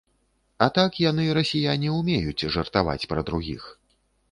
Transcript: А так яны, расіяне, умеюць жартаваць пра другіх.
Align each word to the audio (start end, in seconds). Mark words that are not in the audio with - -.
А 0.65 0.67
так 0.77 0.97
яны, 1.03 1.25
расіяне, 1.39 1.93
умеюць 1.99 2.49
жартаваць 2.57 3.09
пра 3.15 3.21
другіх. 3.31 3.71